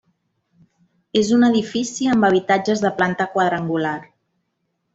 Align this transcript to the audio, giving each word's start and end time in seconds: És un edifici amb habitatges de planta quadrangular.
És 1.21 1.29
un 1.35 1.45
edifici 1.49 2.09
amb 2.15 2.27
habitatges 2.31 2.83
de 2.87 2.93
planta 3.03 3.31
quadrangular. 3.37 3.95